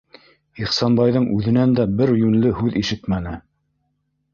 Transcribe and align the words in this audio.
Ихсанбайҙың 0.63 1.29
үҙенән 1.35 1.77
дә 1.83 1.87
бер 2.01 2.17
йүнле 2.17 2.57
һүҙ 2.63 2.83
ишетмәне. 2.85 3.41